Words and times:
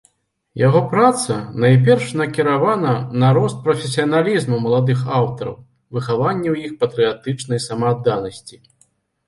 Яго 0.67 0.79
праца 0.93 1.35
найперш 1.63 2.05
накіравана 2.21 2.93
на 3.25 3.29
рост 3.39 3.61
прафесіяналізму 3.69 4.55
маладых 4.65 4.99
аўтараў, 5.21 5.55
выхаванне 5.99 6.49
ў 6.55 6.67
іх 6.67 6.73
патрыятычнай 6.83 7.59
самаадданасці. 7.71 8.55